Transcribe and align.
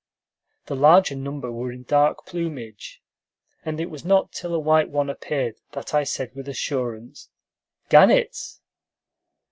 The 0.65 0.75
larger 0.75 1.15
number 1.15 1.51
were 1.51 1.71
in 1.71 1.83
dark 1.83 2.25
plumage, 2.25 3.03
and 3.63 3.79
it 3.79 3.91
was 3.91 4.03
not 4.03 4.31
till 4.31 4.51
a 4.55 4.59
white 4.59 4.89
one 4.89 5.11
appeared 5.11 5.57
that 5.73 5.93
I 5.93 6.05
said 6.05 6.33
with 6.33 6.49
assurance, 6.49 7.29
"Gannets!" 7.89 8.61